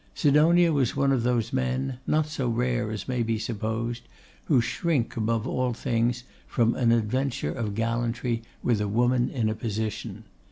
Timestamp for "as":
2.89-3.07